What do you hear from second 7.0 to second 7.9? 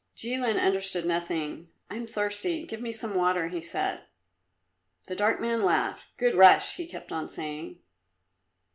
on saying.